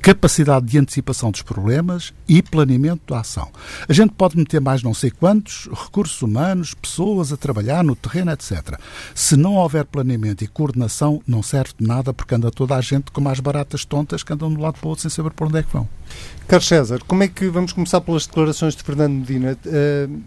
[0.00, 3.48] capacidade de antecipação dos problemas e planeamento da ação.
[3.88, 8.32] A gente pode meter mais não sei quantos recursos humanos, pessoas a trabalhar no terreno,
[8.32, 8.78] etc.
[9.14, 13.10] Se não houver planeamento e coordenação, não serve de nada porque anda toda a gente
[13.10, 15.48] com mais baratas tontas que andam de um lado para o outro sem saber por
[15.48, 15.88] onde é que vão.
[16.48, 19.56] Carlos César, como é que vamos começar pelas declarações de Fernando Medina?
[19.66, 20.20] Uh,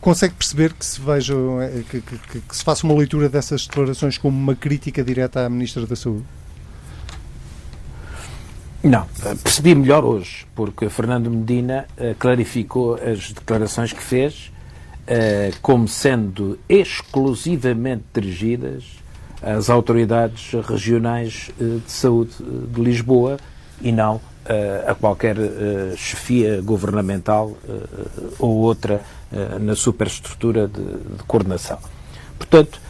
[0.00, 4.18] consegue perceber que se veja eh, que, que, que se faça uma leitura dessas declarações
[4.18, 6.24] como uma crítica direta à Ministra da Saúde?
[8.86, 9.04] Não,
[9.42, 14.52] percebi melhor hoje, porque Fernando Medina uh, clarificou as declarações que fez
[15.08, 18.84] uh, como sendo exclusivamente dirigidas
[19.42, 23.38] às autoridades regionais uh, de saúde de Lisboa
[23.82, 24.20] e não
[24.86, 25.36] a qualquer
[25.96, 27.56] chefia governamental
[28.38, 29.02] ou outra
[29.60, 31.80] na superestrutura de, de coordenação.
[32.38, 32.80] Portanto,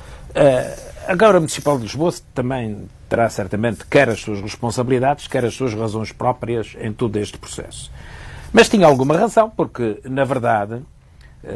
[1.07, 5.73] a Câmara Municipal de Lisboa também terá certamente quer as suas responsabilidades, quer as suas
[5.75, 7.91] razões próprias em todo este processo.
[8.53, 10.83] Mas tinha alguma razão, porque, na verdade,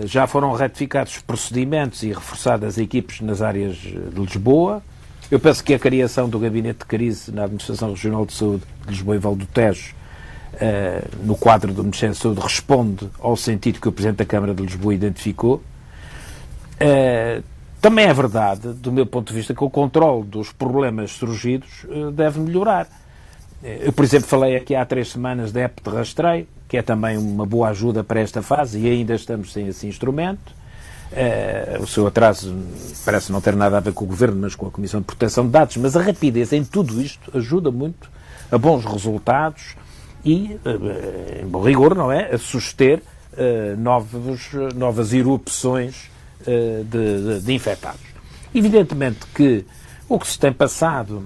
[0.04, 4.82] já foram retificados procedimentos e reforçadas equipes nas áreas de Lisboa,
[5.30, 8.90] eu penso que a criação do gabinete de crise na Administração Regional de Saúde de
[8.90, 9.94] Lisboa e Val do Tejo,
[10.54, 14.52] uh, no quadro do Ministério da Saúde, responde ao sentido que o Presidente da Câmara
[14.52, 15.62] de Lisboa identificou.
[17.80, 22.10] Também é verdade, do meu ponto de vista, que o controle dos problemas surgidos uh,
[22.10, 22.86] deve melhorar.
[23.62, 27.16] Eu, por exemplo, falei aqui há três semanas da app de rastreio, que é também
[27.16, 30.52] uma boa ajuda para esta fase e ainda estamos sem esse instrumento.
[31.10, 32.54] Uh, o seu atraso
[33.04, 35.46] parece não ter nada a ver com o Governo, mas com a Comissão de Proteção
[35.46, 35.76] de Dados.
[35.78, 38.10] Mas a rapidez em tudo isto ajuda muito
[38.52, 39.74] a bons resultados
[40.22, 40.58] e,
[41.42, 42.34] em bom rigor, não é?
[42.34, 43.02] A suster
[43.78, 46.09] novos, novas erupções
[46.44, 48.00] de, de, de, infectados.
[48.54, 49.64] Evidentemente que
[50.08, 51.24] o que se tem passado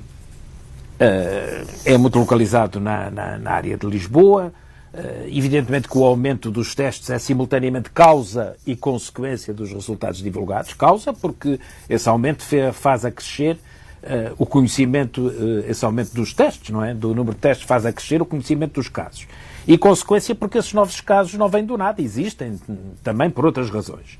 [1.85, 4.53] é muito localizado na, na, na área de Lisboa,
[4.97, 10.73] eh, evidentemente que o aumento dos testes é simultaneamente causa e consequência dos resultados divulgados.
[10.73, 13.57] Causa porque esse aumento faz a crescer
[14.05, 16.95] uh, o conhecimento, uh, esse aumento dos testes, não é?
[16.95, 19.27] Do número de testes faz a crescer o conhecimento dos casos.
[19.67, 22.61] E consequência porque esses novos casos não vêm do nada, existem
[23.03, 24.17] também por outras razões.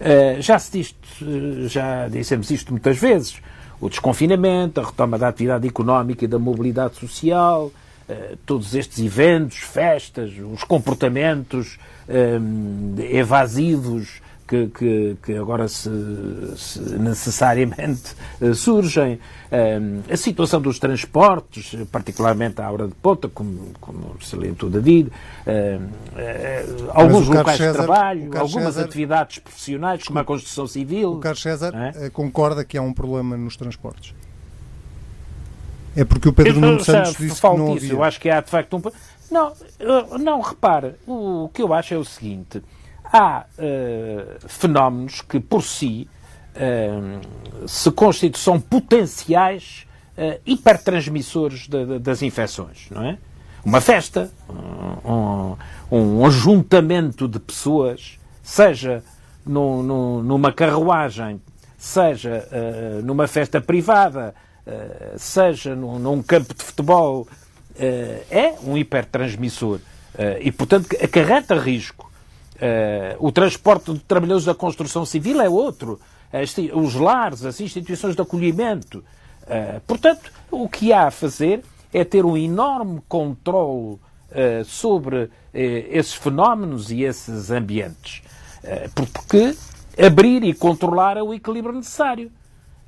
[0.00, 0.94] Uh, já se diz,
[1.68, 3.40] já dissemos isto muitas vezes,
[3.80, 7.70] o desconfinamento, a retoma da atividade económica e da mobilidade social,
[8.10, 12.38] eh, todos estes eventos, festas, os comportamentos eh,
[13.16, 15.88] evasivos que, que, que, agora se,
[16.56, 19.20] se necessariamente uh, surgem,
[19.52, 25.12] um, a situação dos transportes, particularmente à hora de ponta, como, como salientou David,
[25.46, 31.12] uh, alguns locais César, de trabalho, algumas César, atividades profissionais, como a construção civil.
[31.12, 32.10] O Carlos César é?
[32.10, 34.12] concorda que há um problema nos transportes?
[35.94, 37.92] É porque o Pedro Nuno Santos disse que não havia.
[37.92, 38.82] Eu acho que há de facto um...
[39.30, 39.52] Não,
[40.18, 42.60] não, repare, o que eu acho é o seguinte,
[43.12, 46.08] há uh, fenómenos que por si
[46.54, 53.18] uh, se constituem, são potenciais uh, hipertransmissores de, de, das infecções, não é?
[53.62, 54.30] Uma festa,
[55.04, 55.54] um,
[55.90, 59.04] um ajuntamento de pessoas, seja
[59.44, 61.42] numa carruagem,
[61.76, 62.48] seja
[63.04, 64.34] numa festa privada,
[64.66, 71.58] eh, seja num, num, campo de futebol, uh, é um hipertransmissor uh, e, portanto, acarreta
[71.58, 72.09] risco.
[73.18, 76.00] O transporte de trabalhadores da construção civil é outro.
[76.74, 79.02] os lares, as instituições de acolhimento.
[79.86, 83.98] portanto, o que há a fazer é ter um enorme controle
[84.64, 88.22] sobre esses fenómenos e esses ambientes.
[88.94, 89.56] porque
[89.98, 92.30] abrir e controlar é o equilíbrio necessário.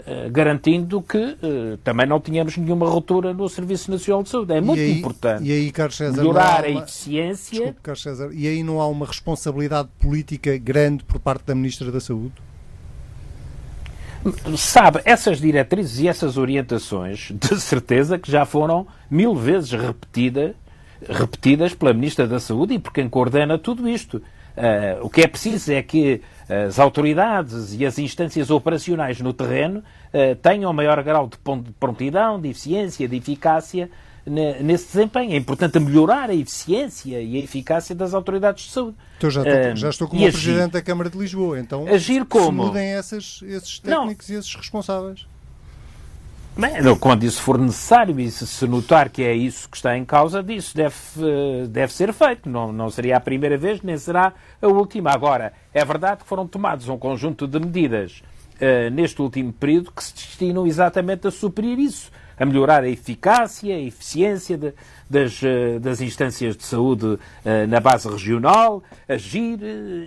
[0.05, 4.53] Eh, garantindo que uh, também não tínhamos nenhuma ruptura no Serviço Nacional de Saúde.
[4.53, 6.81] É muito aí, importante e aí, César, melhorar uma...
[6.81, 7.73] a eficiência.
[7.73, 12.01] Desculpe, César, e aí não há uma responsabilidade política grande por parte da Ministra da
[12.01, 12.33] Saúde?
[14.57, 20.53] Sabe, essas diretrizes e essas orientações, de certeza que já foram mil vezes repetidas,
[21.09, 24.17] repetidas pela Ministra da Saúde e por quem coordena tudo isto.
[24.17, 26.21] Uh, o que é preciso é que
[26.67, 31.39] as autoridades e as instâncias operacionais no terreno uh, tenham maior grau de
[31.79, 33.91] prontidão, de eficiência, de eficácia
[34.25, 35.33] nesse desempenho.
[35.33, 38.97] É importante melhorar a eficiência e a eficácia das autoridades de saúde.
[39.19, 41.59] Então já estou, já estou como Presidente da Câmara de Lisboa.
[41.59, 42.63] Então agir como?
[42.63, 44.37] se mudem essas, esses técnicos Não.
[44.37, 45.27] e esses responsáveis.
[46.55, 50.43] Bem, quando isso for necessário e se notar que é isso que está em causa,
[50.43, 50.95] disso deve,
[51.71, 52.47] deve ser feito.
[52.47, 55.11] Não, não seria a primeira vez, nem será a última.
[55.11, 58.23] Agora, é verdade que foram tomados um conjunto de medidas
[58.57, 63.75] uh, neste último período que se destinam exatamente a suprir isso, a melhorar a eficácia,
[63.75, 64.75] a eficiência de,
[65.09, 67.19] das, uh, das instâncias de saúde uh,
[67.67, 69.59] na base regional, agir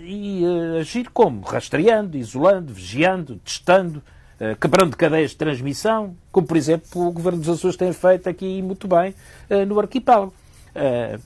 [0.04, 0.44] e
[0.78, 1.40] agir como?
[1.40, 4.15] Rastreando, isolando, vigiando, testando eh,
[4.60, 8.86] quebrando cadeias de transmissão, como por exemplo o Governo dos Açores tem feito aqui muito
[8.86, 9.14] bem
[9.48, 10.34] eh, no arquipélago.
[10.74, 11.18] Eh,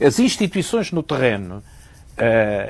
[0.00, 1.62] as instituições no terreno,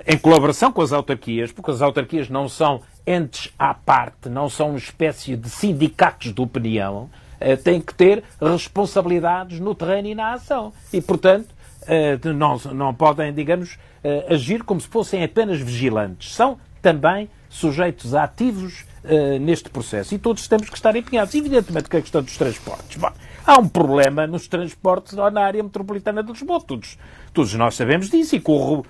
[0.07, 4.71] em colaboração com as autarquias, porque as autarquias não são entes à parte, não são
[4.71, 7.11] uma espécie de sindicatos de opinião,
[7.65, 10.73] têm que ter responsabilidades no terreno e na ação.
[10.93, 11.49] E, portanto,
[12.37, 13.77] não, não podem, digamos,
[14.29, 16.33] agir como se fossem apenas vigilantes.
[16.33, 20.15] São também sujeitos ativos uh, neste processo.
[20.15, 21.35] E todos temos que estar empenhados.
[21.35, 22.97] Evidentemente que a questão dos transportes.
[22.97, 23.13] Bom,
[23.45, 26.61] há um problema nos transportes na área metropolitana de Lisboa.
[26.61, 26.99] Todos,
[27.33, 28.37] todos nós sabemos disso.
[28.37, 28.87] E com, o,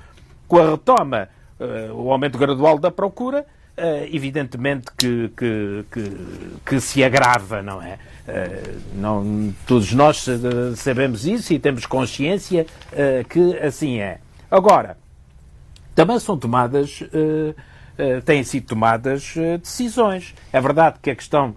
[0.49, 1.29] com a retoma,
[1.61, 3.47] uh, o aumento gradual da procura,
[3.79, 6.17] Uh, evidentemente que, que, que,
[6.65, 7.99] que, se agrava, não é?
[8.95, 10.25] Não, todos nós
[10.77, 12.65] sabemos isso e temos consciência
[13.29, 14.19] que assim é.
[14.51, 14.97] Agora,
[15.95, 17.03] também são tomadas,
[18.25, 20.35] têm sido tomadas decisões.
[20.53, 21.55] É verdade que a questão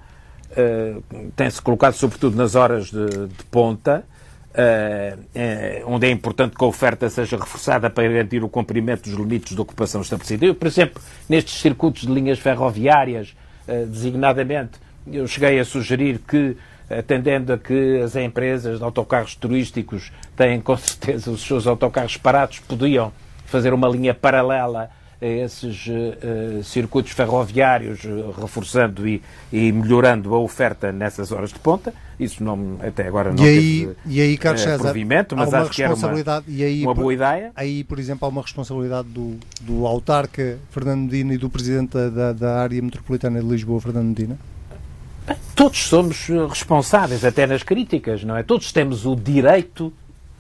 [1.36, 4.04] tem-se colocado sobretudo nas horas de, de ponta,
[4.50, 9.56] uh, onde é importante que a oferta seja reforçada para garantir o cumprimento dos limites
[9.56, 10.46] de ocupação estabelecida.
[10.46, 13.36] Eu, por exemplo, nestes circuitos de linhas ferroviárias,
[13.68, 16.58] uh, designadamente, eu cheguei a sugerir que,
[16.90, 22.60] atendendo a que as empresas de autocarros turísticos têm com certeza os seus autocarros parados,
[22.60, 23.12] podiam
[23.46, 24.90] fazer uma linha paralela
[25.22, 28.00] a esses uh, circuitos ferroviários,
[28.40, 31.94] reforçando e, e, melhorando a oferta nessas horas de ponta.
[32.18, 35.72] Isso não, até agora não e aí, teve e aí, Carlos César, provimento, mas acho
[35.72, 37.52] que era uma, e aí, uma boa ideia.
[37.56, 42.34] Aí, por exemplo, há uma responsabilidade do, do autarca Fernando Medina e do presidente da,
[42.34, 44.38] da área metropolitana de Lisboa, Fernando Medina?
[45.56, 48.44] Todos somos responsáveis, até nas críticas, não é?
[48.44, 49.94] Todos temos o direito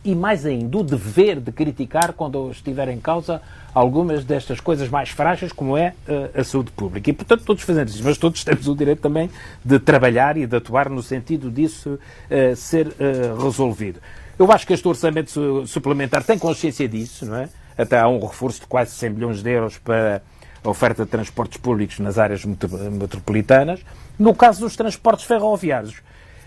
[0.03, 3.41] e mais ainda o dever de criticar quando estiver em causa
[3.73, 7.09] algumas destas coisas mais frágeis, como é uh, a saúde pública.
[7.09, 9.29] E, portanto, todos fazemos isso, mas todos temos o direito também
[9.63, 13.99] de trabalhar e de atuar no sentido disso uh, ser uh, resolvido.
[14.37, 17.49] Eu acho que este orçamento suplementar tem consciência disso, não é?
[17.77, 20.21] Até há um reforço de quase 100 milhões de euros para
[20.63, 23.81] a oferta de transportes públicos nas áreas metropolitanas.
[24.17, 26.01] No caso dos transportes ferroviários,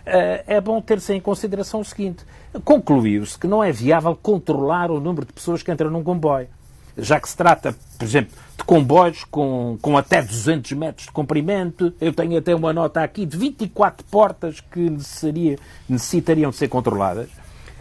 [0.04, 2.24] é bom ter-se em consideração o seguinte:
[2.64, 6.48] concluiu-se que não é viável controlar o número de pessoas que entram num comboio.
[6.96, 11.92] Já que se trata, por exemplo, de comboios com, com até 200 metros de comprimento,
[11.98, 17.30] eu tenho até uma nota aqui de 24 portas que necessaria, necessitariam de ser controladas.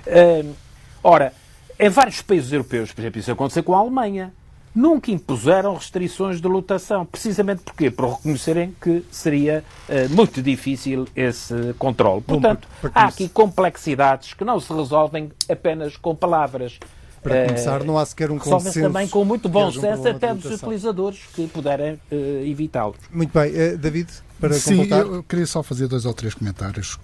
[0.07, 0.55] Uh,
[1.03, 1.34] ora,
[1.78, 4.32] em vários países europeus, por exemplo, isso aconteceu com a Alemanha
[4.74, 7.05] nunca impuseram restrições de lotação.
[7.05, 7.91] Precisamente porquê?
[7.91, 12.22] Por reconhecerem que seria uh, muito difícil esse controle.
[12.22, 16.80] Portanto, Bom, há aqui complexidades que não se resolvem apenas com palavras.
[17.22, 18.82] Para uh, começar, não há sequer um consenso.
[18.82, 22.15] também com muito bom senso até dos utilizadores que puderem uh,
[22.45, 22.97] evitá-los.
[23.11, 23.78] Muito bem.
[23.78, 24.09] David,
[24.41, 25.05] para Sim, completar?
[25.05, 26.97] eu queria só fazer dois ou três comentários.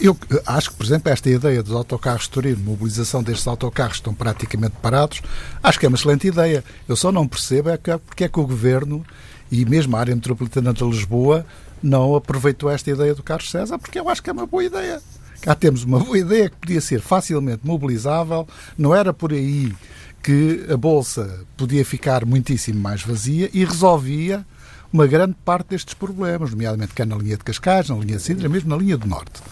[0.00, 0.16] Eu
[0.46, 4.14] acho que, por exemplo, esta ideia dos autocarros de turismo, mobilização destes autocarros que estão
[4.14, 5.20] praticamente parados,
[5.62, 6.64] acho que é uma excelente ideia.
[6.88, 9.04] Eu só não percebo é que, porque é que o Governo
[9.50, 11.44] e mesmo a área metropolitana de Lisboa
[11.82, 15.02] não aproveitou esta ideia do Carlos César, porque eu acho que é uma boa ideia.
[15.42, 18.48] Cá temos uma boa ideia que podia ser facilmente mobilizável,
[18.78, 19.74] não era por aí
[20.22, 24.46] que a Bolsa podia ficar muitíssimo mais vazia e resolvia
[24.92, 28.48] uma grande parte destes problemas, nomeadamente cá na linha de Cascais, na linha de Sintra,
[28.48, 29.42] mesmo na linha do Norte.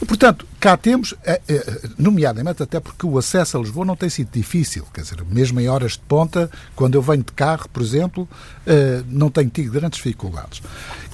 [0.00, 4.10] E, portanto, cá temos, eh, eh, nomeadamente até porque o acesso a Lisboa não tem
[4.10, 7.82] sido difícil, quer dizer, mesmo em horas de ponta, quando eu venho de carro, por
[7.82, 8.28] exemplo,
[8.66, 10.60] eh, não tenho tido grandes dificuldades.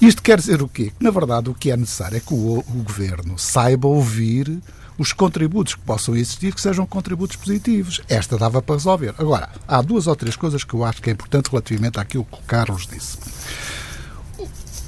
[0.01, 0.91] Isto quer dizer o quê?
[0.97, 4.61] Que, na verdade, o que é necessário é que o, o Governo saiba ouvir
[4.97, 8.01] os contributos que possam existir que sejam contributos positivos.
[8.07, 9.13] Esta dava para resolver.
[9.17, 12.37] Agora, há duas ou três coisas que eu acho que é importante relativamente àquilo que
[12.37, 13.17] o Carlos disse.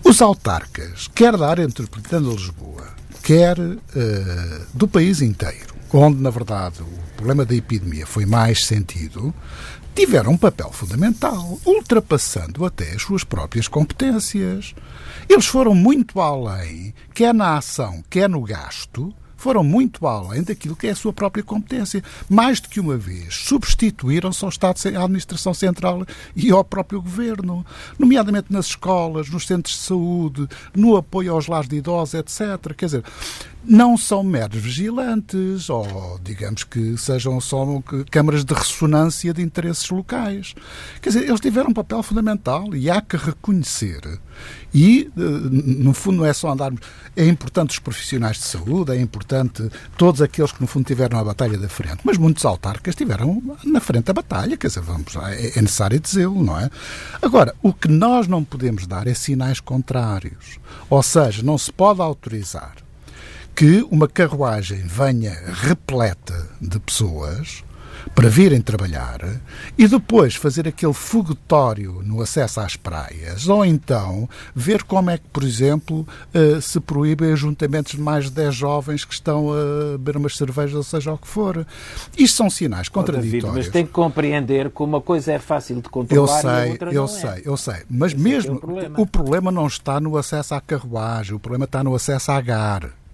[0.03, 1.82] Os autarcas, quer da área de
[2.20, 2.93] Lisboa,
[3.24, 3.76] quer uh,
[4.72, 9.34] do país inteiro, onde, na verdade, o problema da epidemia foi mais sentido,
[9.95, 14.76] tiveram um papel fundamental, ultrapassando até as suas próprias competências.
[15.28, 19.12] Eles foram muito além, quer na ação, quer no gasto,
[19.46, 22.04] foram muito além daquilo que é a sua própria competência.
[22.28, 26.04] Mais do que uma vez, substituíram-se ao Estado, à Administração Central
[26.36, 27.64] e ao próprio Governo,
[28.00, 32.74] nomeadamente nas escolas, nos centros de saúde, no apoio aos lares de idosos, etc.
[32.76, 33.04] Quer dizer,
[33.68, 37.66] não são meros vigilantes ou, digamos que sejam só
[38.11, 40.53] câmaras de ressonância de interesses locais.
[41.01, 44.20] Quer dizer, eles tiveram um papel fundamental e há que reconhecer
[44.74, 46.82] e, eh, no fundo, não é só andarmos.
[47.16, 51.24] É importante os profissionais de saúde, é importante todos aqueles que, no fundo, tiveram a
[51.24, 51.99] batalha da frente.
[52.03, 56.43] Mas muitos autarcas estiveram na frente da batalha, quer dizer, vamos, é, é necessário dizê-lo,
[56.43, 56.70] não é?
[57.22, 60.59] Agora, o que nós não podemos dar é sinais contrários.
[60.89, 62.85] Ou seja, não se pode autorizar
[63.56, 65.34] que uma carruagem venha
[65.64, 67.64] repleta de pessoas
[68.14, 69.22] para virem trabalhar
[69.78, 75.28] e depois fazer aquele foguetório no acesso às praias, ou então ver como é que,
[75.32, 80.18] por exemplo, eh, se proíbem ajuntamentos de mais de 10 jovens que estão a beber
[80.18, 81.66] umas cervejas, ou seja o que for.
[82.18, 83.43] Isto são sinais contraditórios.
[83.43, 86.49] Oh, David, mas tem que compreender que uma coisa é fácil de controlar eu sei,
[86.49, 87.41] e a outra eu não sei, é.
[87.45, 89.01] Eu sei, Mas Esse é mesmo é o, problema.
[89.01, 93.05] o problema não está no acesso à carruagem, o problema está no acesso à gar.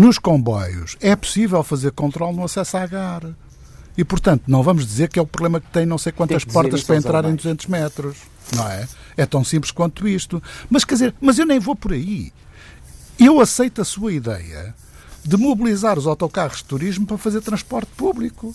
[0.00, 3.22] Nos comboios é possível fazer controle no acesso à gar.
[3.98, 6.82] E, portanto, não vamos dizer que é o problema que tem não sei quantas portas
[6.82, 7.42] para entrar em alemães.
[7.42, 8.16] 200 metros.
[8.56, 8.88] Não é?
[9.14, 10.42] É tão simples quanto isto.
[10.70, 12.32] Mas, quer dizer, mas eu nem vou por aí.
[13.18, 14.74] Eu aceito a sua ideia
[15.22, 18.54] de mobilizar os autocarros de turismo para fazer transporte público.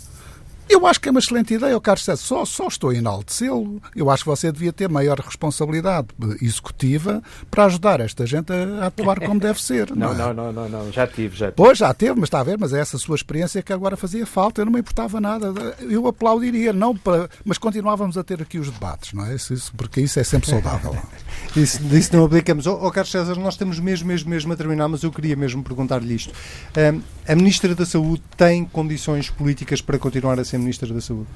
[0.67, 2.21] Eu acho que é uma excelente ideia, o Carlos César.
[2.21, 3.81] Só, só estou a enaltecê-lo.
[3.95, 6.07] Eu acho que você devia ter maior responsabilidade
[6.41, 9.95] executiva para ajudar esta gente a atuar como deve ser.
[9.95, 10.15] Não, é?
[10.15, 11.55] não, não, não, não, já tive, já tive.
[11.55, 14.25] Pois, já teve, mas está a ver, mas é essa sua experiência que agora fazia
[14.25, 14.61] falta.
[14.61, 15.53] Eu não me importava nada.
[15.79, 17.29] Eu aplaudiria, não para...
[17.43, 19.35] mas continuávamos a ter aqui os debates, não é?
[19.35, 20.95] Isso, isso- porque isso é sempre saudável.
[21.55, 22.67] Isso, disso não aplicamos.
[22.67, 25.63] Ó oh, Carlos César, nós estamos mesmo, mesmo, mesmo a terminar, mas eu queria mesmo
[25.63, 26.33] perguntar-lhe isto.
[26.75, 31.27] Ahm, a Ministra da Saúde tem condições políticas para continuar a ser Ministra da Saúde?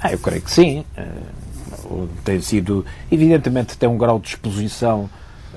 [0.00, 0.84] Ah, eu creio que sim.
[1.84, 5.08] O- tem sido, evidentemente, tem um grau de exposição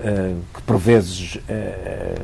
[0.03, 2.15] eh, que por vezes eh,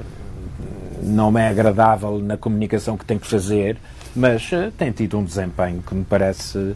[1.02, 3.78] não é agradável na comunicação que tem que fazer,
[4.16, 6.76] mas tem tido um desempenho que me parece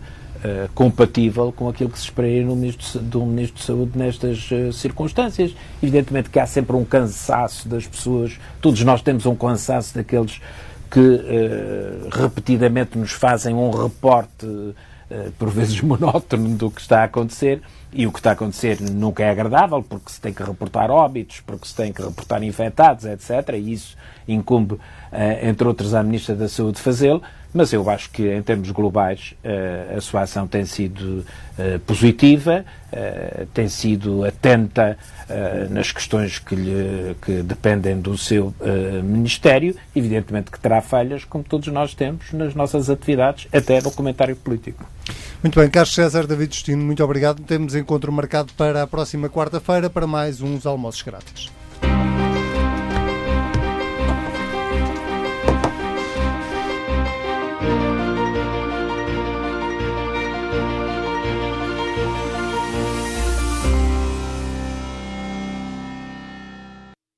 [0.75, 4.71] compatível com aquilo que se esperaria no ministro de, um Ministro de Saúde nestas eh,
[4.71, 5.55] circunstâncias.
[5.81, 10.39] Evidentemente que há sempre um cansaço das pessoas, todos nós temos um cansaço daqueles
[10.89, 14.73] que eh, repetidamente nos fazem um reporte
[15.09, 17.61] eh, por vezes monótono do que está a acontecer
[17.93, 21.39] e o que está a acontecer nunca é agradável porque se tem que reportar óbitos,
[21.39, 23.53] porque se tem que reportar infectados, etc.
[23.53, 23.95] E isso
[24.27, 24.77] incumbe,
[25.11, 27.21] eh, entre outros, à Ministra da Saúde fazê-lo,
[27.55, 31.25] mas eu acho que em termos globais eh, a sua ação tem sido
[31.57, 34.97] eh, positiva, eh, tem sido atenta
[35.71, 38.53] nas questões que, lhe, que dependem do seu
[39.01, 44.35] Ministério, evidentemente que terá falhas, como todos nós temos nas nossas atividades, até no comentário
[44.35, 44.85] político.
[45.41, 47.41] Muito bem, Carlos César, David Justino, muito obrigado.
[47.41, 51.49] Temos encontro marcado para a próxima quarta-feira para mais uns almoços grátis.